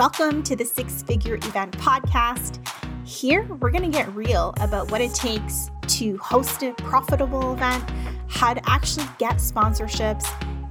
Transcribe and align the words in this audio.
Welcome 0.00 0.42
to 0.44 0.56
the 0.56 0.64
Six 0.64 1.02
Figure 1.02 1.34
Event 1.34 1.76
Podcast. 1.76 2.66
Here, 3.06 3.42
we're 3.60 3.70
going 3.70 3.82
to 3.82 3.90
get 3.90 4.10
real 4.14 4.54
about 4.58 4.90
what 4.90 5.02
it 5.02 5.12
takes 5.12 5.70
to 5.88 6.16
host 6.16 6.62
a 6.62 6.72
profitable 6.72 7.52
event, 7.52 7.84
how 8.26 8.54
to 8.54 8.62
actually 8.66 9.04
get 9.18 9.34
sponsorships, 9.34 10.24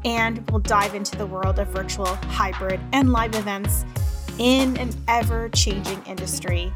and 0.03 0.49
we'll 0.49 0.61
dive 0.61 0.95
into 0.95 1.15
the 1.15 1.27
world 1.27 1.59
of 1.59 1.67
virtual, 1.67 2.07
hybrid, 2.07 2.79
and 2.91 3.11
live 3.11 3.35
events 3.35 3.85
in 4.39 4.75
an 4.77 4.89
ever 5.07 5.47
changing 5.49 6.01
industry. 6.07 6.73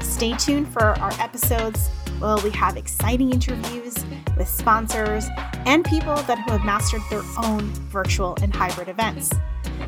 Stay 0.00 0.32
tuned 0.32 0.72
for 0.72 0.82
our 0.82 1.12
episodes 1.20 1.86
where 2.18 2.36
we 2.38 2.50
have 2.50 2.76
exciting 2.76 3.30
interviews 3.30 4.04
with 4.36 4.48
sponsors 4.48 5.28
and 5.66 5.84
people 5.84 6.16
that 6.16 6.38
have 6.48 6.64
mastered 6.64 7.02
their 7.10 7.22
own 7.44 7.60
virtual 7.92 8.36
and 8.42 8.52
hybrid 8.52 8.88
events. 8.88 9.30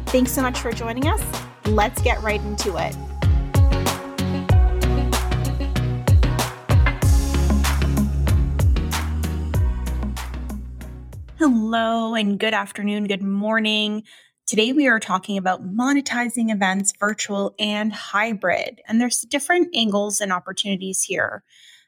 Thanks 0.06 0.30
so 0.30 0.42
much 0.42 0.60
for 0.60 0.70
joining 0.70 1.08
us. 1.08 1.20
Let's 1.66 2.02
get 2.02 2.22
right 2.22 2.40
into 2.42 2.76
it. 2.76 2.94
Hello, 11.38 12.14
and 12.14 12.38
good 12.38 12.52
afternoon, 12.52 13.06
good 13.06 13.22
morning. 13.22 14.02
Today, 14.46 14.74
we 14.74 14.86
are 14.88 15.00
talking 15.00 15.38
about 15.38 15.66
monetizing 15.66 16.52
events, 16.52 16.92
virtual 17.00 17.54
and 17.58 17.94
hybrid. 17.94 18.82
And 18.86 19.00
there's 19.00 19.22
different 19.22 19.74
angles 19.74 20.20
and 20.20 20.32
opportunities 20.32 21.02
here. 21.02 21.42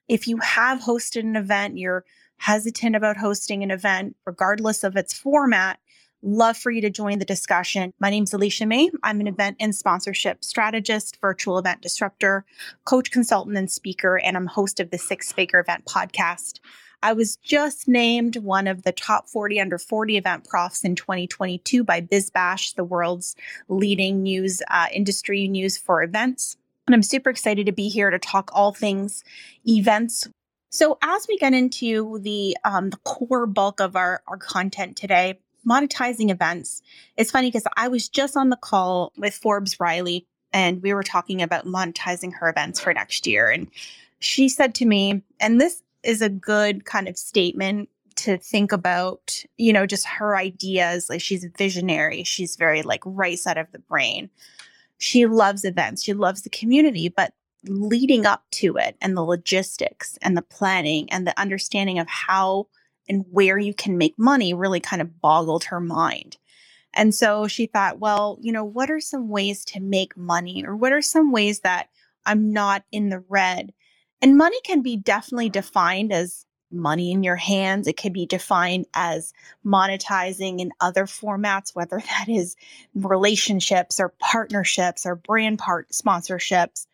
If 0.08 0.26
you 0.26 0.38
have 0.38 0.80
hosted 0.80 1.20
an 1.20 1.36
event, 1.36 1.76
you're 1.76 2.06
hesitant 2.38 2.96
about 2.96 3.18
hosting 3.18 3.62
an 3.62 3.70
event, 3.70 4.16
regardless 4.24 4.84
of 4.84 4.96
its 4.96 5.12
format, 5.12 5.80
love 6.22 6.56
for 6.56 6.70
you 6.70 6.80
to 6.80 6.90
join 6.90 7.18
the 7.18 7.24
discussion. 7.24 7.92
My 8.00 8.10
name 8.10 8.24
is 8.24 8.32
Alecia 8.32 8.66
May. 8.66 8.90
I'm 9.02 9.20
an 9.20 9.26
event 9.26 9.56
and 9.60 9.74
sponsorship 9.74 10.44
strategist, 10.44 11.18
virtual 11.20 11.58
event 11.58 11.82
disruptor, 11.82 12.44
coach, 12.84 13.10
consultant, 13.10 13.56
and 13.56 13.70
speaker, 13.70 14.18
and 14.18 14.36
I'm 14.36 14.46
host 14.46 14.80
of 14.80 14.90
the 14.90 14.98
Six 14.98 15.32
Figure 15.32 15.60
Event 15.60 15.84
podcast. 15.84 16.60
I 17.02 17.12
was 17.12 17.36
just 17.36 17.86
named 17.86 18.36
one 18.36 18.66
of 18.66 18.82
the 18.82 18.92
top 18.92 19.28
40 19.28 19.60
under 19.60 19.78
40 19.78 20.16
event 20.16 20.48
profs 20.48 20.82
in 20.82 20.96
2022 20.96 21.84
by 21.84 22.00
BizBash, 22.00 22.74
the 22.74 22.84
world's 22.84 23.36
leading 23.68 24.22
news 24.22 24.62
uh, 24.70 24.86
industry 24.92 25.46
news 25.46 25.76
for 25.76 26.02
events. 26.02 26.56
And 26.86 26.94
I'm 26.94 27.02
super 27.02 27.30
excited 27.30 27.66
to 27.66 27.72
be 27.72 27.88
here 27.88 28.10
to 28.10 28.18
talk 28.18 28.50
all 28.52 28.72
things 28.72 29.24
events. 29.66 30.28
So, 30.70 30.98
as 31.02 31.26
we 31.28 31.38
get 31.38 31.54
into 31.54 32.18
the, 32.20 32.56
um, 32.64 32.90
the 32.90 32.96
core 32.98 33.46
bulk 33.46 33.80
of 33.80 33.96
our, 33.96 34.22
our 34.26 34.36
content 34.36 34.96
today, 34.96 35.38
monetizing 35.68 36.30
events, 36.30 36.82
it's 37.16 37.30
funny 37.30 37.48
because 37.48 37.66
I 37.76 37.88
was 37.88 38.08
just 38.08 38.36
on 38.36 38.50
the 38.50 38.56
call 38.56 39.12
with 39.16 39.34
Forbes 39.34 39.78
Riley 39.80 40.26
and 40.52 40.82
we 40.82 40.94
were 40.94 41.02
talking 41.02 41.42
about 41.42 41.66
monetizing 41.66 42.32
her 42.34 42.48
events 42.48 42.80
for 42.80 42.94
next 42.94 43.26
year. 43.26 43.50
And 43.50 43.68
she 44.20 44.48
said 44.48 44.74
to 44.76 44.86
me, 44.86 45.22
and 45.40 45.60
this 45.60 45.82
is 46.02 46.22
a 46.22 46.28
good 46.28 46.84
kind 46.84 47.08
of 47.08 47.18
statement 47.18 47.88
to 48.16 48.38
think 48.38 48.72
about, 48.72 49.44
you 49.58 49.72
know, 49.72 49.86
just 49.86 50.06
her 50.06 50.36
ideas. 50.36 51.10
Like 51.10 51.20
she's 51.20 51.46
visionary. 51.58 52.24
She's 52.24 52.56
very 52.56 52.82
like 52.82 53.02
right 53.04 53.38
side 53.38 53.58
of 53.58 53.70
the 53.72 53.78
brain. 53.78 54.30
She 54.98 55.26
loves 55.26 55.64
events. 55.64 56.02
She 56.02 56.14
loves 56.14 56.42
the 56.42 56.50
community, 56.50 57.08
but 57.08 57.34
leading 57.64 58.24
up 58.24 58.44
to 58.52 58.76
it 58.76 58.96
and 59.02 59.16
the 59.16 59.24
logistics 59.24 60.16
and 60.22 60.36
the 60.36 60.42
planning 60.42 61.10
and 61.10 61.26
the 61.26 61.38
understanding 61.38 61.98
of 61.98 62.08
how 62.08 62.68
and 63.08 63.24
where 63.30 63.58
you 63.58 63.74
can 63.74 63.98
make 63.98 64.14
money 64.18 64.54
really 64.54 64.80
kind 64.80 65.02
of 65.02 65.20
boggled 65.20 65.64
her 65.64 65.80
mind. 65.80 66.36
And 66.94 67.14
so 67.14 67.46
she 67.46 67.66
thought, 67.66 67.98
well, 67.98 68.38
you 68.40 68.52
know, 68.52 68.64
what 68.64 68.90
are 68.90 69.00
some 69.00 69.28
ways 69.28 69.64
to 69.66 69.80
make 69.80 70.16
money 70.16 70.64
or 70.64 70.74
what 70.76 70.92
are 70.92 71.02
some 71.02 71.30
ways 71.30 71.60
that 71.60 71.88
I'm 72.24 72.52
not 72.52 72.84
in 72.90 73.10
the 73.10 73.22
red 73.28 73.72
and 74.22 74.36
money 74.36 74.58
can 74.64 74.82
be 74.82 74.96
definitely 74.96 75.50
defined 75.50 76.12
as 76.12 76.46
money 76.70 77.12
in 77.12 77.22
your 77.22 77.36
hands. 77.36 77.86
It 77.86 77.96
can 77.96 78.12
be 78.12 78.26
defined 78.26 78.86
as 78.94 79.32
monetizing 79.64 80.60
in 80.60 80.72
other 80.80 81.04
formats, 81.04 81.74
whether 81.74 82.00
that 82.18 82.28
is 82.28 82.56
relationships 82.94 84.00
or 84.00 84.14
partnerships 84.18 85.06
or 85.06 85.16
brand 85.16 85.58
part 85.58 85.90
sponsorships. 85.90 86.86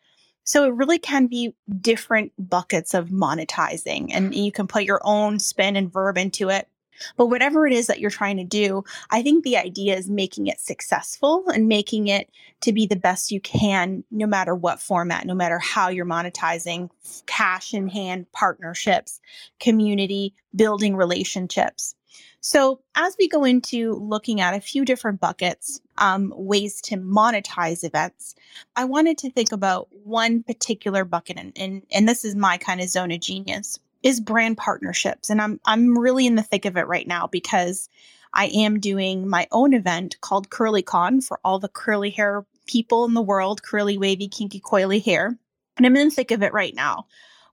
So 0.43 0.65
it 0.65 0.73
really 0.73 0.99
can 0.99 1.27
be 1.27 1.55
different 1.79 2.31
buckets 2.37 2.93
of 2.93 3.09
monetizing, 3.09 4.09
and 4.11 4.35
you 4.35 4.51
can 4.51 4.67
put 4.67 4.83
your 4.83 5.01
own 5.03 5.39
spin 5.39 5.75
and 5.75 5.91
verb 5.91 6.17
into 6.17 6.49
it. 6.49 6.67
But 7.17 7.27
whatever 7.27 7.65
it 7.65 7.73
is 7.73 7.87
that 7.87 7.99
you're 7.99 8.09
trying 8.09 8.37
to 8.37 8.43
do, 8.43 8.83
I 9.09 9.21
think 9.23 9.43
the 9.43 9.57
idea 9.57 9.95
is 9.95 10.09
making 10.09 10.47
it 10.47 10.59
successful 10.59 11.43
and 11.53 11.67
making 11.67 12.07
it 12.07 12.29
to 12.61 12.71
be 12.71 12.85
the 12.85 12.95
best 12.95 13.31
you 13.31 13.41
can, 13.41 14.03
no 14.11 14.27
matter 14.27 14.55
what 14.55 14.81
format, 14.81 15.25
no 15.25 15.33
matter 15.33 15.59
how 15.59 15.89
you're 15.89 16.05
monetizing 16.05 16.89
cash 17.25 17.73
in 17.73 17.87
hand, 17.87 18.31
partnerships, 18.31 19.19
community, 19.59 20.33
building 20.55 20.95
relationships. 20.95 21.95
So, 22.41 22.81
as 22.95 23.15
we 23.17 23.27
go 23.27 23.43
into 23.43 23.93
looking 23.93 24.41
at 24.41 24.53
a 24.53 24.61
few 24.61 24.85
different 24.85 25.19
buckets, 25.19 25.79
um, 25.97 26.33
ways 26.35 26.81
to 26.81 26.97
monetize 26.97 27.83
events, 27.83 28.35
I 28.75 28.85
wanted 28.85 29.17
to 29.19 29.31
think 29.31 29.51
about 29.51 29.87
one 30.03 30.43
particular 30.43 31.05
bucket, 31.05 31.37
and, 31.37 31.53
and, 31.55 31.83
and 31.91 32.07
this 32.07 32.25
is 32.25 32.35
my 32.35 32.57
kind 32.57 32.81
of 32.81 32.89
zone 32.89 33.11
of 33.11 33.19
genius 33.19 33.79
is 34.03 34.19
brand 34.19 34.57
partnerships. 34.57 35.29
And 35.29 35.41
I'm 35.41 35.59
I'm 35.65 35.97
really 35.97 36.27
in 36.27 36.35
the 36.35 36.43
thick 36.43 36.65
of 36.65 36.77
it 36.77 36.87
right 36.87 37.07
now 37.07 37.27
because 37.27 37.89
I 38.33 38.47
am 38.47 38.79
doing 38.79 39.27
my 39.27 39.47
own 39.51 39.73
event 39.73 40.19
called 40.21 40.49
CurlyCon 40.49 41.23
for 41.23 41.39
all 41.43 41.59
the 41.59 41.69
curly 41.69 42.09
hair 42.09 42.45
people 42.67 43.05
in 43.05 43.13
the 43.13 43.21
world, 43.21 43.63
curly, 43.63 43.97
wavy, 43.97 44.27
kinky, 44.27 44.59
coily 44.59 45.03
hair. 45.03 45.37
And 45.77 45.85
I'm 45.85 45.95
in 45.97 46.09
the 46.09 46.15
thick 46.15 46.31
of 46.31 46.43
it 46.43 46.53
right 46.53 46.75
now. 46.75 47.07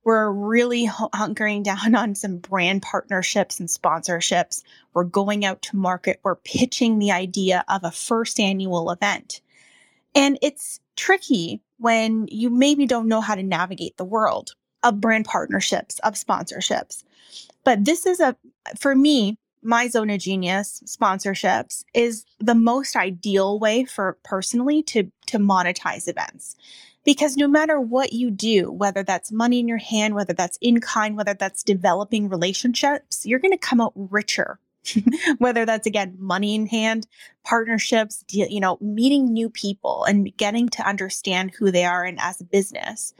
We're 0.04 0.30
really 0.30 0.86
hunkering 0.86 1.62
down 1.62 1.94
on 1.94 2.14
some 2.14 2.38
brand 2.38 2.82
partnerships 2.82 3.60
and 3.60 3.68
sponsorships. 3.68 4.62
We're 4.94 5.04
going 5.04 5.44
out 5.44 5.62
to 5.62 5.76
market. 5.76 6.20
We're 6.22 6.36
pitching 6.36 6.98
the 6.98 7.12
idea 7.12 7.64
of 7.68 7.84
a 7.84 7.90
first 7.90 8.40
annual 8.40 8.90
event. 8.90 9.40
And 10.14 10.38
it's 10.42 10.80
tricky 10.96 11.60
when 11.78 12.26
you 12.30 12.50
maybe 12.50 12.86
don't 12.86 13.08
know 13.08 13.20
how 13.20 13.34
to 13.34 13.42
navigate 13.42 13.96
the 13.96 14.04
world 14.04 14.54
of 14.82 15.00
brand 15.00 15.26
partnerships, 15.26 15.98
of 16.00 16.14
sponsorships. 16.14 17.04
But 17.64 17.84
this 17.84 18.06
is 18.06 18.20
a, 18.20 18.36
for 18.78 18.94
me, 18.94 19.38
my 19.62 19.88
zone 19.88 20.10
of 20.10 20.20
genius 20.20 20.82
sponsorships 20.86 21.84
is 21.94 22.24
the 22.38 22.54
most 22.54 22.96
ideal 22.96 23.58
way 23.58 23.84
for 23.84 24.16
personally 24.22 24.82
to 24.84 25.10
to 25.26 25.38
monetize 25.38 26.08
events 26.08 26.56
because 27.04 27.36
no 27.36 27.48
matter 27.48 27.80
what 27.80 28.12
you 28.12 28.30
do 28.30 28.70
whether 28.70 29.02
that's 29.02 29.32
money 29.32 29.58
in 29.58 29.68
your 29.68 29.78
hand 29.78 30.14
whether 30.14 30.32
that's 30.32 30.58
in 30.60 30.80
kind 30.80 31.16
whether 31.16 31.34
that's 31.34 31.62
developing 31.62 32.28
relationships 32.28 33.24
you're 33.24 33.38
going 33.38 33.52
to 33.52 33.58
come 33.58 33.80
out 33.80 33.92
richer. 33.94 34.58
Whether 35.36 35.66
that's 35.66 35.86
again 35.86 36.16
money 36.18 36.54
in 36.54 36.66
hand 36.66 37.06
partnerships 37.44 38.24
you 38.30 38.60
know 38.60 38.78
meeting 38.80 39.30
new 39.30 39.50
people 39.50 40.04
and 40.04 40.34
getting 40.38 40.70
to 40.70 40.88
understand 40.88 41.50
who 41.50 41.70
they 41.70 41.84
are 41.84 42.02
and 42.02 42.18
as 42.18 42.40
a 42.40 42.44
business. 42.44 43.12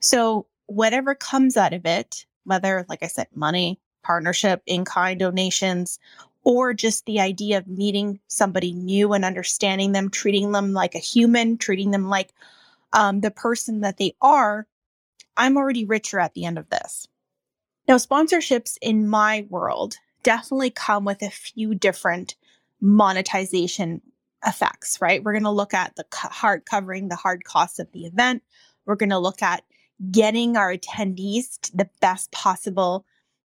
So 0.00 0.46
whatever 0.66 1.14
comes 1.14 1.56
out 1.56 1.72
of 1.72 1.86
it, 1.86 2.26
whether, 2.44 2.84
like 2.88 3.02
I 3.02 3.06
said, 3.06 3.28
money, 3.34 3.80
partnership, 4.02 4.62
in 4.66 4.84
kind 4.84 5.18
donations, 5.18 5.98
or 6.42 6.74
just 6.74 7.06
the 7.06 7.20
idea 7.20 7.58
of 7.58 7.66
meeting 7.66 8.20
somebody 8.28 8.72
new 8.72 9.12
and 9.14 9.24
understanding 9.24 9.92
them, 9.92 10.10
treating 10.10 10.52
them 10.52 10.72
like 10.72 10.94
a 10.94 10.98
human, 10.98 11.56
treating 11.56 11.90
them 11.90 12.08
like 12.08 12.32
um, 12.94 13.20
the 13.20 13.30
person 13.30 13.80
that 13.82 13.98
they 13.98 14.14
are, 14.22 14.66
I'm 15.36 15.56
already 15.56 15.84
richer 15.84 16.18
at 16.18 16.34
the 16.34 16.44
end 16.44 16.58
of 16.58 16.70
this. 16.70 17.08
Now, 17.86 17.96
sponsorships 17.96 18.78
in 18.80 19.08
my 19.08 19.46
world 19.50 19.96
definitely 20.22 20.70
come 20.70 21.04
with 21.04 21.22
a 21.22 21.30
few 21.30 21.74
different 21.74 22.36
monetization 22.80 24.00
effects, 24.46 24.98
right? 25.00 25.22
We're 25.22 25.32
going 25.32 25.44
to 25.44 25.50
look 25.50 25.74
at 25.74 25.96
the 25.96 26.06
hard 26.12 26.64
covering 26.66 27.08
the 27.08 27.16
hard 27.16 27.44
costs 27.44 27.78
of 27.78 27.90
the 27.92 28.06
event. 28.06 28.42
We're 28.86 28.96
going 28.96 29.10
to 29.10 29.18
look 29.18 29.42
at 29.42 29.64
getting 30.10 30.56
our 30.56 30.74
attendees 30.74 31.58
the 31.74 31.88
best 32.00 32.30
possible 32.32 33.04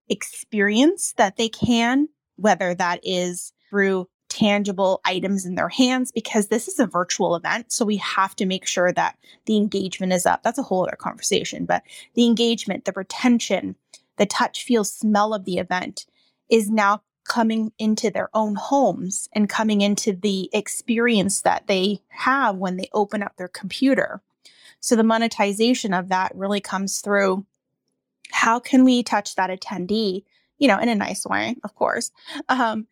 experience 0.10 1.14
that 1.18 1.38
they 1.38 1.50
can, 1.50 2.10
whether 2.36 2.74
that 2.76 3.00
is 3.04 3.54
through 3.70 4.08
tangible 4.30 5.02
items 5.06 5.46
in 5.46 5.56
their 5.56 5.70
hands, 5.70 6.12
because 6.12 6.48
this 6.48 6.68
is 6.68 6.80
a 6.80 6.88
virtual 6.88 7.36
event. 7.36 7.72
So 7.72 7.86
we 7.86 7.98
have 7.98 8.36
to 8.38 8.46
make 8.46 8.66
sure 8.66 8.92
that 8.92 9.18
the 9.46 9.58
engagement 9.58 10.14
is 10.14 10.26
up. 10.26 10.44
That's 10.44 10.60
a 10.60 10.64
whole 10.64 10.84
other 10.84 10.98
conversation, 10.98 11.66
but 11.66 11.84
the 12.14 12.26
engagement, 12.26 12.86
the 12.86 12.94
retention, 12.96 13.76
the 14.18 14.26
touch, 14.26 14.64
feel, 14.64 14.84
smell 14.84 15.34
of 15.34 15.46
the 15.46 15.58
event 15.58 16.06
is 16.50 16.70
now 16.70 17.02
coming 17.26 17.72
into 17.78 18.10
their 18.10 18.30
own 18.34 18.56
homes 18.56 19.28
and 19.34 19.50
coming 19.50 19.82
into 19.82 20.14
the 20.14 20.50
experience 20.54 21.42
that 21.42 21.68
they 21.68 22.02
have 22.08 22.56
when 22.56 22.78
they 22.78 22.90
open 22.94 23.22
up 23.22 23.36
their 23.38 23.50
computer. 23.50 24.22
So 24.80 24.96
the 24.96 25.04
monetization 25.04 25.94
of 25.94 26.10
that 26.10 26.32
really 26.36 26.62
comes 26.62 27.02
through 27.02 27.46
how 28.32 28.60
can 28.60 28.84
we 28.84 29.04
touch 29.04 29.36
that 29.36 29.50
attendee, 29.50 30.24
you 30.58 30.68
know, 30.68 30.80
in 30.80 30.90
a 30.90 30.96
nice 30.96 31.26
way, 31.26 31.58
of 31.64 31.76
course, 31.76 32.12
um, 32.50 32.88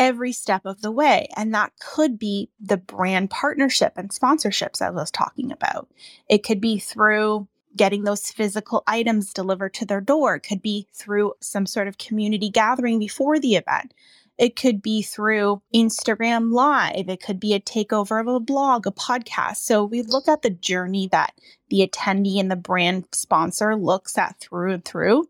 every 0.00 0.32
step 0.32 0.64
of 0.64 0.80
the 0.80 0.90
way. 0.90 1.28
And 1.36 1.54
that 1.54 1.72
could 1.78 2.18
be 2.18 2.48
the 2.58 2.78
brand 2.78 3.28
partnership 3.30 3.92
and 3.96 4.08
sponsorships 4.10 4.80
I 4.80 4.88
was 4.90 5.10
talking 5.10 5.52
about. 5.52 5.88
It 6.28 6.42
could 6.42 6.60
be 6.60 6.78
through 6.78 7.46
getting 7.76 8.04
those 8.04 8.30
physical 8.30 8.82
items 8.86 9.32
delivered 9.34 9.74
to 9.74 9.84
their 9.84 10.00
door. 10.00 10.36
It 10.36 10.40
could 10.40 10.62
be 10.62 10.88
through 10.94 11.34
some 11.40 11.66
sort 11.66 11.86
of 11.86 11.98
community 11.98 12.48
gathering 12.48 12.98
before 12.98 13.38
the 13.38 13.56
event. 13.56 13.92
It 14.38 14.56
could 14.56 14.80
be 14.80 15.02
through 15.02 15.60
Instagram 15.74 16.50
Live. 16.50 17.10
It 17.10 17.22
could 17.22 17.38
be 17.38 17.52
a 17.52 17.60
takeover 17.60 18.22
of 18.22 18.26
a 18.26 18.40
blog, 18.40 18.86
a 18.86 18.90
podcast. 18.90 19.56
So 19.56 19.84
we 19.84 20.00
look 20.00 20.28
at 20.28 20.40
the 20.40 20.48
journey 20.48 21.08
that 21.08 21.34
the 21.68 21.86
attendee 21.86 22.40
and 22.40 22.50
the 22.50 22.56
brand 22.56 23.04
sponsor 23.12 23.76
looks 23.76 24.16
at 24.16 24.40
through 24.40 24.72
and 24.72 24.84
through. 24.84 25.28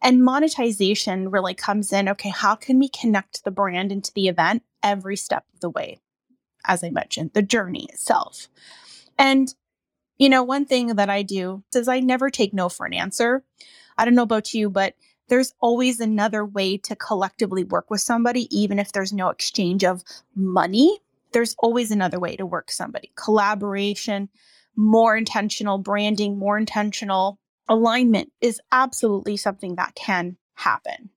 And 0.00 0.22
monetization 0.22 1.30
really 1.30 1.54
comes 1.54 1.92
in 1.92 2.08
okay, 2.08 2.30
how 2.30 2.54
can 2.54 2.78
we 2.78 2.88
connect 2.88 3.44
the 3.44 3.50
brand 3.50 3.90
into 3.90 4.12
the 4.14 4.28
event 4.28 4.62
every 4.82 5.16
step 5.16 5.44
of 5.52 5.60
the 5.60 5.70
way? 5.70 6.00
As 6.64 6.84
I 6.84 6.90
mentioned, 6.90 7.32
the 7.34 7.42
journey 7.42 7.88
itself. 7.90 8.48
And 9.18 9.52
you 10.18 10.28
know, 10.28 10.42
one 10.42 10.64
thing 10.64 10.96
that 10.96 11.08
I 11.08 11.22
do 11.22 11.62
is 11.74 11.88
I 11.88 12.00
never 12.00 12.28
take 12.28 12.52
no 12.52 12.68
for 12.68 12.86
an 12.86 12.94
answer. 12.94 13.44
I 13.96 14.04
don't 14.04 14.14
know 14.14 14.22
about 14.22 14.52
you, 14.52 14.68
but 14.68 14.94
there's 15.28 15.54
always 15.60 16.00
another 16.00 16.44
way 16.44 16.76
to 16.78 16.96
collectively 16.96 17.62
work 17.64 17.90
with 17.90 18.00
somebody, 18.00 18.48
even 18.56 18.78
if 18.78 18.92
there's 18.92 19.12
no 19.12 19.28
exchange 19.28 19.84
of 19.84 20.02
money. 20.34 20.98
There's 21.32 21.54
always 21.58 21.90
another 21.90 22.18
way 22.18 22.34
to 22.36 22.46
work 22.46 22.70
somebody. 22.70 23.12
Collaboration, 23.14 24.28
more 24.74 25.16
intentional 25.16 25.78
branding, 25.78 26.38
more 26.38 26.56
intentional 26.56 27.38
alignment 27.68 28.32
is 28.40 28.60
absolutely 28.72 29.36
something 29.36 29.76
that 29.76 29.94
can 29.94 30.36
happen. 30.54 31.10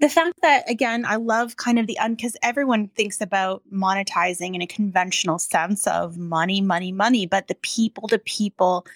The 0.00 0.08
fact 0.08 0.40
that, 0.42 0.68
again, 0.68 1.04
I 1.06 1.16
love 1.16 1.56
kind 1.56 1.78
of 1.78 1.86
the, 1.86 1.98
un 1.98 2.14
because 2.14 2.36
everyone 2.42 2.88
thinks 2.88 3.20
about 3.20 3.62
monetizing 3.72 4.54
in 4.54 4.60
a 4.60 4.66
conventional 4.66 5.38
sense 5.38 5.86
of 5.86 6.18
money, 6.18 6.60
money, 6.60 6.92
money, 6.92 7.26
but 7.26 7.48
the 7.48 7.54
people 7.56 8.08
to 8.08 8.18
people 8.18 8.86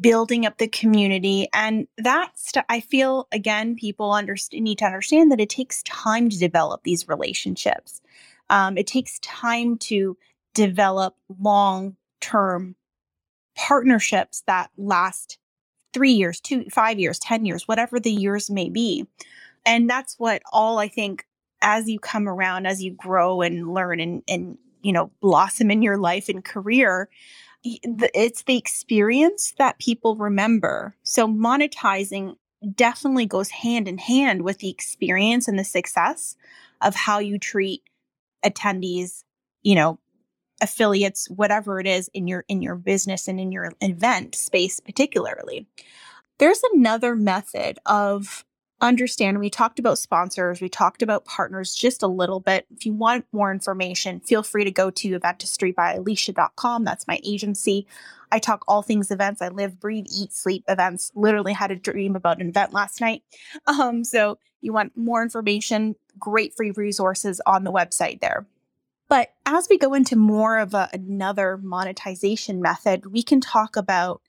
building 0.00 0.46
up 0.46 0.58
the 0.58 0.68
community. 0.68 1.48
And 1.52 1.86
that's, 1.98 2.52
I 2.68 2.80
feel, 2.80 3.28
again, 3.32 3.76
people 3.76 4.12
understand, 4.12 4.64
need 4.64 4.78
to 4.78 4.86
understand 4.86 5.30
that 5.30 5.40
it 5.40 5.50
takes 5.50 5.82
time 5.82 6.30
to 6.30 6.38
develop 6.38 6.84
these 6.84 7.08
relationships. 7.08 8.00
Um, 8.48 8.78
it 8.78 8.86
takes 8.86 9.18
time 9.20 9.78
to 9.78 10.16
develop 10.54 11.16
long 11.38 11.96
term 12.20 12.76
partnerships 13.56 14.42
that 14.46 14.70
last 14.76 15.38
three 15.92 16.12
years, 16.12 16.40
two, 16.40 16.64
five 16.70 16.98
years, 16.98 17.18
10 17.18 17.44
years, 17.44 17.66
whatever 17.66 17.98
the 17.98 18.12
years 18.12 18.50
may 18.50 18.68
be. 18.68 19.06
And 19.66 19.88
that's 19.88 20.18
what 20.18 20.42
all 20.52 20.78
I 20.78 20.88
think 20.88 21.26
as 21.62 21.88
you 21.88 21.98
come 21.98 22.28
around, 22.28 22.66
as 22.66 22.82
you 22.82 22.92
grow 22.92 23.42
and 23.42 23.74
learn 23.74 24.00
and, 24.00 24.22
and, 24.28 24.58
you 24.82 24.92
know, 24.92 25.10
blossom 25.20 25.70
in 25.70 25.82
your 25.82 25.98
life 25.98 26.28
and 26.28 26.44
career, 26.44 27.08
it's 27.62 28.42
the 28.44 28.56
experience 28.56 29.52
that 29.58 29.78
people 29.78 30.16
remember. 30.16 30.96
So 31.02 31.28
monetizing 31.28 32.36
definitely 32.74 33.26
goes 33.26 33.50
hand 33.50 33.88
in 33.88 33.98
hand 33.98 34.42
with 34.42 34.58
the 34.58 34.70
experience 34.70 35.48
and 35.48 35.58
the 35.58 35.64
success 35.64 36.36
of 36.80 36.94
how 36.94 37.18
you 37.18 37.38
treat 37.38 37.82
attendees, 38.44 39.24
you 39.62 39.74
know, 39.74 39.98
affiliates, 40.60 41.28
whatever 41.30 41.80
it 41.80 41.86
is 41.86 42.10
in 42.14 42.26
your 42.26 42.44
in 42.48 42.62
your 42.62 42.76
business 42.76 43.28
and 43.28 43.40
in 43.40 43.52
your 43.52 43.72
event 43.80 44.34
space 44.34 44.80
particularly. 44.80 45.66
There's 46.38 46.62
another 46.72 47.14
method 47.16 47.78
of 47.86 48.44
understand 48.80 49.38
we 49.38 49.50
talked 49.50 49.78
about 49.78 49.98
sponsors 49.98 50.62
we 50.62 50.68
talked 50.68 51.02
about 51.02 51.26
partners 51.26 51.74
just 51.74 52.02
a 52.02 52.06
little 52.06 52.40
bit. 52.40 52.66
If 52.74 52.86
you 52.86 52.94
want 52.94 53.26
more 53.30 53.52
information 53.52 54.20
feel 54.20 54.42
free 54.42 54.64
to 54.64 54.70
go 54.70 54.90
to 54.90 55.20
eventistry.com 55.20 56.84
that's 56.84 57.06
my 57.06 57.20
agency. 57.22 57.86
I 58.32 58.38
talk 58.38 58.64
all 58.66 58.80
things 58.80 59.10
events 59.10 59.42
i 59.42 59.48
live 59.48 59.78
breathe 59.78 60.06
eat 60.10 60.32
sleep 60.32 60.64
events. 60.66 61.12
Literally 61.14 61.52
had 61.52 61.70
a 61.70 61.76
dream 61.76 62.16
about 62.16 62.40
an 62.40 62.48
event 62.48 62.72
last 62.72 63.02
night. 63.02 63.22
Um, 63.66 64.02
so 64.02 64.38
you 64.62 64.72
want 64.72 64.96
more 64.96 65.22
information 65.22 65.94
great 66.18 66.54
free 66.56 66.70
resources 66.70 67.40
on 67.46 67.64
the 67.64 67.72
website 67.72 68.20
there 68.22 68.46
but 69.10 69.34
as 69.44 69.66
we 69.68 69.76
go 69.76 69.92
into 69.92 70.16
more 70.16 70.58
of 70.58 70.72
a, 70.72 70.88
another 70.94 71.58
monetization 71.58 72.62
method 72.62 73.12
we 73.12 73.22
can 73.22 73.42
talk 73.42 73.76
about 73.76 74.22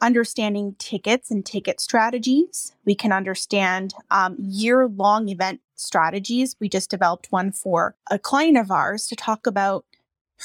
understanding 0.00 0.76
tickets 0.78 1.30
and 1.30 1.44
ticket 1.44 1.80
strategies. 1.80 2.72
We 2.84 2.94
can 2.94 3.12
understand 3.12 3.94
um, 4.10 4.36
year 4.38 4.86
long 4.86 5.28
event 5.28 5.60
strategies. 5.74 6.56
We 6.60 6.68
just 6.68 6.90
developed 6.90 7.28
one 7.30 7.52
for 7.52 7.96
a 8.10 8.18
client 8.18 8.58
of 8.58 8.70
ours 8.70 9.06
to 9.08 9.16
talk 9.16 9.46
about 9.46 9.84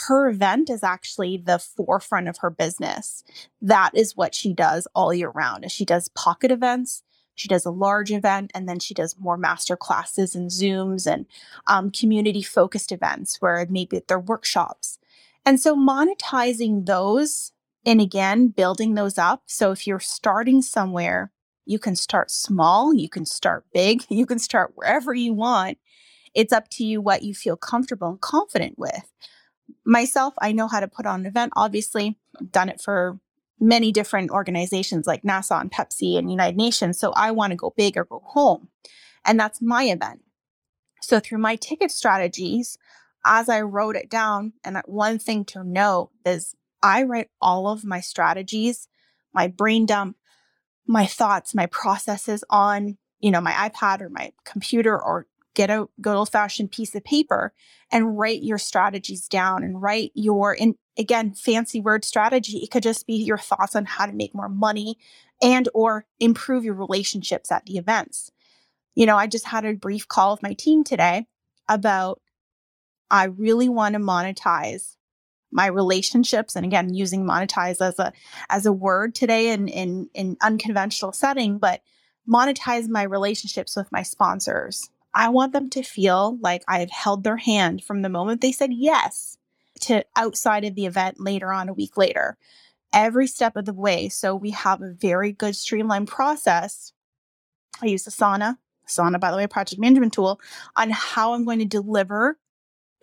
her 0.07 0.27
event 0.27 0.71
is 0.71 0.83
actually 0.83 1.37
the 1.37 1.59
forefront 1.59 2.27
of 2.27 2.39
her 2.39 2.49
business. 2.49 3.23
That 3.61 3.91
is 3.93 4.17
what 4.17 4.33
she 4.33 4.51
does 4.51 4.87
all 4.95 5.13
year 5.13 5.29
round. 5.29 5.71
She 5.71 5.85
does 5.85 6.09
pocket 6.09 6.49
events, 6.49 7.03
she 7.35 7.47
does 7.47 7.65
a 7.65 7.71
large 7.71 8.11
event, 8.11 8.51
and 8.53 8.67
then 8.67 8.79
she 8.79 8.93
does 8.93 9.15
more 9.19 9.37
master 9.37 9.75
classes 9.75 10.35
and 10.35 10.49
Zooms 10.49 11.11
and 11.11 11.25
um, 11.67 11.91
community 11.91 12.41
focused 12.41 12.91
events 12.91 13.41
where 13.41 13.65
maybe 13.69 14.01
they're 14.07 14.19
workshops. 14.19 14.99
And 15.45 15.59
so 15.59 15.75
monetizing 15.75 16.85
those 16.85 17.51
and 17.85 17.99
again, 17.99 18.47
building 18.47 18.95
those 18.95 19.17
up. 19.17 19.43
So 19.45 19.71
if 19.71 19.85
you're 19.85 19.99
starting 19.99 20.61
somewhere, 20.61 21.31
you 21.65 21.79
can 21.79 21.95
start 21.95 22.31
small, 22.31 22.93
you 22.93 23.09
can 23.09 23.25
start 23.25 23.65
big, 23.73 24.03
you 24.09 24.25
can 24.25 24.39
start 24.39 24.71
wherever 24.75 25.13
you 25.13 25.33
want. 25.33 25.77
It's 26.33 26.53
up 26.53 26.69
to 26.71 26.83
you 26.83 27.01
what 27.01 27.23
you 27.23 27.33
feel 27.33 27.55
comfortable 27.55 28.09
and 28.09 28.21
confident 28.21 28.77
with. 28.79 29.11
Myself, 29.85 30.33
I 30.41 30.51
know 30.51 30.67
how 30.67 30.79
to 30.79 30.87
put 30.87 31.05
on 31.05 31.21
an 31.21 31.25
event. 31.25 31.53
Obviously, 31.55 32.17
I've 32.39 32.51
done 32.51 32.69
it 32.69 32.81
for 32.81 33.19
many 33.63 33.91
different 33.91 34.29
organizations 34.29 35.07
like 35.07 35.23
NASA 35.23 35.59
and 35.59 35.71
Pepsi 35.71 36.17
and 36.17 36.29
United 36.29 36.57
Nations. 36.57 36.99
So 36.99 37.11
I 37.13 37.31
want 37.31 37.51
to 37.51 37.57
go 37.57 37.73
big 37.75 37.97
or 37.97 38.05
go 38.05 38.21
home. 38.25 38.67
And 39.25 39.39
that's 39.39 39.61
my 39.61 39.85
event. 39.85 40.21
So 41.01 41.19
through 41.19 41.39
my 41.39 41.55
ticket 41.55 41.91
strategies, 41.91 42.77
as 43.25 43.47
I 43.49 43.61
wrote 43.61 43.95
it 43.95 44.09
down, 44.09 44.53
and 44.63 44.81
one 44.85 45.17
thing 45.17 45.45
to 45.45 45.63
note 45.63 46.11
is 46.25 46.55
I 46.81 47.03
write 47.03 47.29
all 47.41 47.67
of 47.67 47.85
my 47.85 48.01
strategies, 48.01 48.87
my 49.33 49.47
brain 49.47 49.85
dump, 49.85 50.17
my 50.85 51.05
thoughts, 51.05 51.55
my 51.55 51.65
processes 51.67 52.43
on, 52.49 52.97
you 53.19 53.31
know, 53.31 53.39
my 53.39 53.53
iPad 53.53 54.01
or 54.01 54.09
my 54.09 54.33
computer 54.43 55.01
or 55.01 55.27
get 55.53 55.69
a 55.69 55.87
good 56.01 56.15
old 56.15 56.29
fashioned 56.29 56.71
piece 56.71 56.95
of 56.95 57.03
paper 57.03 57.53
and 57.91 58.17
write 58.17 58.43
your 58.43 58.57
strategies 58.57 59.27
down 59.27 59.63
and 59.63 59.81
write 59.81 60.11
your 60.13 60.55
and 60.59 60.75
again 60.97 61.33
fancy 61.33 61.79
word 61.79 62.05
strategy. 62.05 62.59
It 62.59 62.71
could 62.71 62.83
just 62.83 63.07
be 63.07 63.15
your 63.15 63.37
thoughts 63.37 63.75
on 63.75 63.85
how 63.85 64.05
to 64.05 64.13
make 64.13 64.33
more 64.33 64.49
money 64.49 64.97
and 65.41 65.69
or 65.73 66.05
improve 66.19 66.63
your 66.63 66.75
relationships 66.75 67.51
at 67.51 67.65
the 67.65 67.77
events. 67.77 68.31
You 68.95 69.05
know 69.05 69.17
i 69.17 69.27
just 69.27 69.45
had 69.45 69.65
a 69.65 69.73
brief 69.73 70.07
call 70.07 70.33
with 70.33 70.43
my 70.43 70.53
team 70.53 70.83
today 70.83 71.25
about 71.67 72.21
i 73.09 73.25
really 73.25 73.69
want 73.69 73.93
to 73.93 73.99
monetize 73.99 74.95
my 75.53 75.67
relationships 75.67 76.55
and 76.55 76.65
again 76.65 76.93
using 76.93 77.25
monetize 77.25 77.79
as 77.79 77.99
a 77.99 78.11
as 78.49 78.65
a 78.65 78.73
word 78.73 79.15
today 79.15 79.49
in 79.49 79.67
in 79.67 80.09
in 80.13 80.35
unconventional 80.41 81.11
setting 81.11 81.59
but 81.59 81.81
monetize 82.27 82.89
my 82.89 83.03
relationships 83.03 83.75
with 83.75 83.91
my 83.91 84.01
sponsors 84.01 84.89
i 85.15 85.29
want 85.29 85.53
them 85.53 85.69
to 85.69 85.83
feel 85.83 86.37
like 86.41 86.63
i've 86.67 86.91
held 86.91 87.23
their 87.23 87.37
hand 87.37 87.83
from 87.83 88.01
the 88.01 88.09
moment 88.09 88.41
they 88.41 88.51
said 88.51 88.71
yes 88.73 89.37
to 89.79 90.03
outside 90.15 90.63
of 90.63 90.75
the 90.75 90.85
event 90.85 91.19
later 91.19 91.51
on 91.51 91.69
a 91.69 91.73
week 91.73 91.97
later 91.97 92.37
every 92.93 93.27
step 93.27 93.55
of 93.55 93.65
the 93.65 93.73
way 93.73 94.09
so 94.09 94.35
we 94.35 94.51
have 94.51 94.81
a 94.81 94.93
very 94.93 95.31
good 95.31 95.55
streamlined 95.55 96.07
process 96.07 96.93
i 97.81 97.85
use 97.85 98.05
Asana 98.05 98.57
Asana 98.87 99.19
by 99.19 99.31
the 99.31 99.37
way 99.37 99.47
project 99.47 99.81
management 99.81 100.13
tool 100.13 100.39
on 100.75 100.89
how 100.89 101.33
i'm 101.33 101.45
going 101.45 101.59
to 101.59 101.65
deliver 101.65 102.37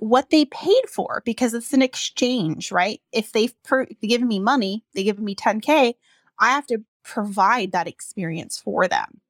what 0.01 0.31
they 0.31 0.47
paid 0.47 0.89
for 0.89 1.23
because 1.25 1.55
it's 1.55 1.73
an 1.73 1.83
exchange, 1.83 2.73
right? 2.73 3.01
If 3.13 3.33
they've 3.33 3.55
per- 3.63 3.87
given 4.03 4.29
me 4.29 4.39
money, 4.41 4.85
they've 4.95 5.05
given 5.05 5.25
me 5.25 5.35
10K, 5.35 5.95
I 6.39 6.49
have 6.51 6.67
to 6.69 6.79
provide 7.05 7.73
that 7.73 7.87
experience 7.87 8.59
for 8.59 8.89
them. 8.89 9.21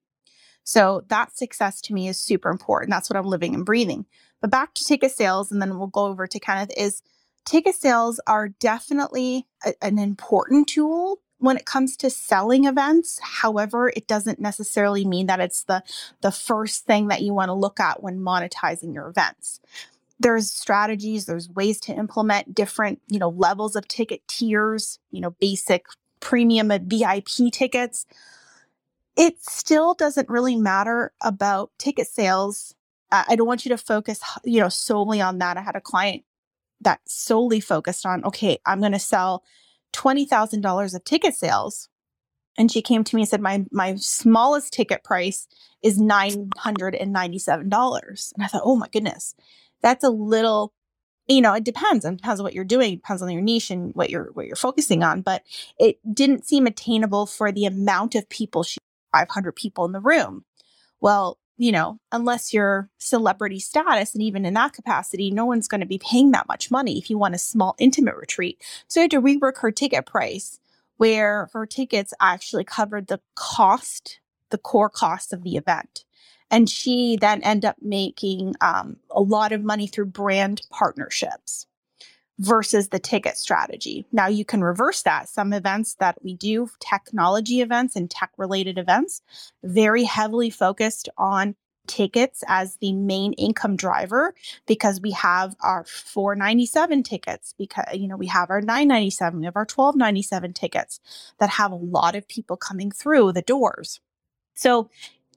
So 0.64 1.04
that 1.08 1.36
success 1.36 1.80
to 1.82 1.94
me 1.94 2.08
is 2.08 2.18
super 2.18 2.50
important. 2.50 2.90
That's 2.90 3.10
what 3.10 3.16
I'm 3.16 3.26
living 3.26 3.54
and 3.54 3.66
breathing. 3.66 4.06
But 4.40 4.50
back 4.50 4.74
to 4.74 4.84
ticket 4.84 5.12
sales, 5.12 5.52
and 5.52 5.60
then 5.60 5.78
we'll 5.78 5.88
go 5.88 6.06
over 6.06 6.26
to 6.26 6.40
Kenneth 6.40 6.72
is 6.76 7.02
ticket 7.44 7.74
sales 7.74 8.20
are 8.26 8.48
definitely 8.48 9.46
a, 9.64 9.74
an 9.82 9.98
important 9.98 10.68
tool 10.68 11.20
when 11.38 11.56
it 11.56 11.64
comes 11.66 11.96
to 11.96 12.10
selling 12.10 12.66
events 12.66 13.18
however 13.22 13.90
it 13.96 14.06
doesn't 14.06 14.38
necessarily 14.40 15.04
mean 15.04 15.26
that 15.26 15.40
it's 15.40 15.64
the 15.64 15.82
the 16.20 16.30
first 16.30 16.84
thing 16.86 17.08
that 17.08 17.22
you 17.22 17.32
want 17.34 17.48
to 17.48 17.54
look 17.54 17.80
at 17.80 18.02
when 18.02 18.20
monetizing 18.20 18.94
your 18.94 19.08
events 19.08 19.60
there's 20.20 20.50
strategies 20.50 21.26
there's 21.26 21.48
ways 21.50 21.80
to 21.80 21.92
implement 21.94 22.54
different 22.54 23.00
you 23.08 23.18
know 23.18 23.30
levels 23.30 23.74
of 23.74 23.88
ticket 23.88 24.26
tiers 24.28 24.98
you 25.10 25.20
know 25.20 25.30
basic 25.40 25.86
premium 26.20 26.68
vip 26.68 27.26
tickets 27.52 28.06
it 29.20 29.40
still 29.44 29.94
doesn't 29.94 30.28
really 30.28 30.56
matter 30.56 31.12
about 31.22 31.70
ticket 31.78 32.08
sales 32.08 32.74
I 33.12 33.36
don't 33.36 33.46
want 33.46 33.64
you 33.64 33.70
to 33.70 33.78
focus, 33.78 34.20
you 34.44 34.60
know, 34.60 34.68
solely 34.68 35.20
on 35.20 35.38
that. 35.38 35.56
I 35.56 35.62
had 35.62 35.76
a 35.76 35.80
client 35.80 36.24
that 36.80 37.00
solely 37.06 37.60
focused 37.60 38.06
on, 38.06 38.24
okay, 38.24 38.58
I'm 38.66 38.80
going 38.80 38.92
to 38.92 38.98
sell 38.98 39.44
$20,000 39.92 40.94
of 40.94 41.04
ticket 41.04 41.34
sales. 41.34 41.88
And 42.56 42.70
she 42.70 42.82
came 42.82 43.04
to 43.04 43.16
me 43.16 43.22
and 43.22 43.28
said, 43.28 43.40
my, 43.40 43.64
my 43.70 43.94
smallest 43.96 44.72
ticket 44.72 45.04
price 45.04 45.46
is 45.82 45.98
$997. 45.98 48.32
And 48.34 48.44
I 48.44 48.46
thought, 48.46 48.62
oh 48.64 48.76
my 48.76 48.88
goodness, 48.88 49.34
that's 49.82 50.04
a 50.04 50.10
little, 50.10 50.72
you 51.26 51.40
know, 51.40 51.54
it 51.54 51.64
depends. 51.64 52.04
It 52.04 52.16
depends 52.16 52.40
on 52.40 52.44
what 52.44 52.54
you're 52.54 52.64
doing, 52.64 52.94
it 52.94 52.96
depends 52.96 53.22
on 53.22 53.30
your 53.30 53.42
niche 53.42 53.70
and 53.70 53.94
what 53.94 54.10
you're, 54.10 54.30
what 54.34 54.46
you're 54.46 54.56
focusing 54.56 55.02
on. 55.02 55.22
But 55.22 55.42
it 55.78 55.98
didn't 56.12 56.46
seem 56.46 56.66
attainable 56.66 57.26
for 57.26 57.50
the 57.50 57.64
amount 57.64 58.14
of 58.14 58.28
people 58.28 58.62
she 58.62 58.78
500 59.12 59.52
people 59.52 59.84
in 59.84 59.92
the 59.92 60.00
room. 60.00 60.44
Well, 61.00 61.38
you 61.56 61.72
know, 61.72 61.98
unless 62.10 62.54
you're 62.54 62.88
celebrity 62.98 63.60
status, 63.60 64.14
and 64.14 64.22
even 64.22 64.46
in 64.46 64.54
that 64.54 64.72
capacity, 64.72 65.30
no 65.30 65.44
one's 65.44 65.68
going 65.68 65.82
to 65.82 65.86
be 65.86 65.98
paying 65.98 66.30
that 66.30 66.48
much 66.48 66.70
money 66.70 66.96
if 66.96 67.10
you 67.10 67.18
want 67.18 67.34
a 67.34 67.38
small, 67.38 67.74
intimate 67.78 68.16
retreat. 68.16 68.62
So 68.88 69.00
I 69.00 69.02
had 69.02 69.10
to 69.10 69.20
rework 69.20 69.58
her 69.58 69.70
ticket 69.70 70.06
price, 70.06 70.58
where 70.96 71.50
her 71.52 71.66
tickets 71.66 72.14
actually 72.18 72.64
covered 72.64 73.08
the 73.08 73.20
cost, 73.34 74.20
the 74.48 74.56
core 74.58 74.88
cost 74.88 75.34
of 75.34 75.42
the 75.42 75.56
event. 75.56 76.04
And 76.50 76.68
she 76.68 77.18
then 77.20 77.42
ended 77.42 77.66
up 77.66 77.76
making 77.82 78.54
um, 78.62 78.96
a 79.10 79.20
lot 79.20 79.52
of 79.52 79.62
money 79.62 79.86
through 79.86 80.06
brand 80.06 80.62
partnerships 80.70 81.66
versus 82.40 82.88
the 82.88 82.98
ticket 82.98 83.36
strategy. 83.36 84.06
Now 84.12 84.26
you 84.26 84.46
can 84.46 84.64
reverse 84.64 85.02
that. 85.02 85.28
Some 85.28 85.52
events 85.52 85.94
that 86.00 86.16
we 86.24 86.34
do, 86.34 86.68
technology 86.80 87.60
events 87.60 87.94
and 87.94 88.10
tech 88.10 88.32
related 88.38 88.78
events, 88.78 89.20
very 89.62 90.04
heavily 90.04 90.48
focused 90.48 91.10
on 91.18 91.54
tickets 91.86 92.42
as 92.48 92.76
the 92.76 92.92
main 92.92 93.34
income 93.34 93.76
driver 93.76 94.34
because 94.66 95.00
we 95.00 95.10
have 95.10 95.54
our 95.60 95.84
497 95.84 97.02
tickets 97.02 97.54
because 97.58 97.84
you 97.94 98.06
know 98.06 98.16
we 98.16 98.28
have 98.28 98.48
our 98.48 98.60
997 98.60 99.40
we 99.40 99.46
have 99.46 99.56
our 99.56 99.62
1297 99.62 100.52
tickets 100.52 101.00
that 101.38 101.50
have 101.50 101.72
a 101.72 101.76
lot 101.76 102.14
of 102.14 102.28
people 102.28 102.56
coming 102.56 102.92
through 102.92 103.32
the 103.32 103.42
doors 103.42 103.98
so 104.54 104.88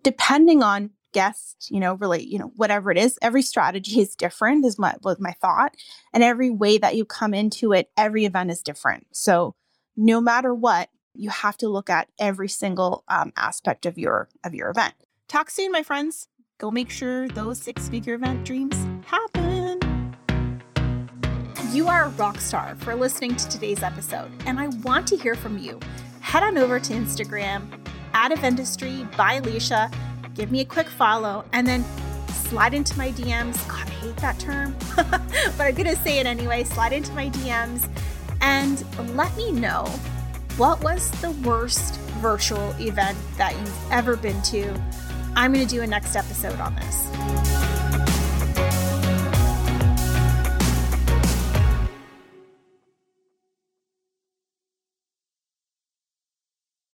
depending 0.04 0.62
on 0.62 0.92
guest, 1.14 1.68
you 1.70 1.80
know, 1.80 1.94
really, 1.94 2.24
you 2.24 2.38
know, 2.38 2.52
whatever 2.56 2.92
it 2.92 2.98
is, 2.98 3.18
every 3.22 3.42
strategy 3.42 4.00
is 4.02 4.16
different, 4.16 4.66
is 4.66 4.78
my 4.78 4.96
was 5.04 5.20
my 5.20 5.32
thought. 5.34 5.76
And 6.14 6.24
every 6.24 6.50
way 6.50 6.78
that 6.78 6.96
you 6.96 7.06
come 7.06 7.34
into 7.34 7.72
it, 7.72 7.90
every 7.96 8.26
event 8.26 8.52
is 8.52 8.62
different. 8.62 9.08
So 9.12 9.56
no 9.96 10.20
matter 10.20 10.54
what, 10.54 10.90
you 11.14 11.30
have 11.30 11.58
to 11.58 11.70
look 11.70 11.90
at 11.90 12.10
every 12.20 12.50
single 12.50 13.04
um, 13.08 13.32
aspect 13.38 13.86
of 13.86 13.98
your 13.98 14.30
of 14.44 14.54
your 14.54 14.70
event. 14.70 14.96
Talk 15.28 15.50
soon, 15.50 15.72
my 15.72 15.84
friends. 15.84 16.28
Go 16.60 16.72
make 16.72 16.90
sure 16.90 17.28
those 17.30 17.60
six-figure 17.60 18.14
event 18.14 18.46
dreams 18.46 18.76
happen. 19.06 19.80
You 21.72 21.88
are 21.88 22.06
a 22.06 22.10
rock 22.10 22.40
star 22.40 22.76
for 22.76 22.96
listening 22.96 23.36
to 23.36 23.50
today's 23.50 23.82
episode, 23.82 24.32
and 24.46 24.60
I 24.60 24.68
want 24.68 25.08
to 25.08 25.18
hear 25.18 25.36
from 25.36 25.58
you. 25.58 25.80
Head 26.22 26.44
on 26.44 26.58
over 26.58 26.80
to 26.80 26.94
Instagram 26.94 27.68
at 28.14 28.32
Eventistry 28.32 29.04
by 29.18 29.40
Alecia 29.42 29.92
give 30.36 30.52
me 30.52 30.62
a 30.62 30.66
quick 30.66 30.90
follow, 30.90 31.46
and 31.54 31.66
then 31.68 31.86
slide 32.28 32.74
into 32.74 32.98
my 32.98 33.12
DMs. 33.12 33.68
God, 33.68 33.88
I 33.88 33.92
hate 33.92 34.18
that 34.18 34.40
term, 34.40 34.76
but 34.96 35.62
I'm 35.62 35.74
going 35.76 35.88
to 35.88 35.96
say 35.98 36.20
it 36.20 36.26
anyway. 36.26 36.64
Slide 36.64 36.94
into 36.94 37.12
my 37.14 37.30
DMs 37.30 37.88
and 38.42 38.86
let 39.16 39.36
me 39.38 39.52
know 39.52 39.86
what 40.58 40.84
was 40.84 41.10
the 41.22 41.32
worst 41.48 41.96
virtual 42.22 42.72
event 42.80 43.18
that 43.38 43.58
you've 43.58 43.92
ever 43.92 44.16
been 44.16 44.40
to. 44.44 44.80
I'm 45.36 45.54
going 45.54 45.66
to 45.66 45.76
do 45.76 45.82
a 45.82 45.88
next 45.88 46.16
episode 46.16 46.60
on 46.60 46.76
this. 46.76 47.23